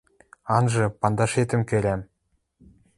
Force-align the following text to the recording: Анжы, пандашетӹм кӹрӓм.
Анжы, 0.55 0.85
пандашетӹм 0.99 1.61
кӹрӓм. 1.69 2.01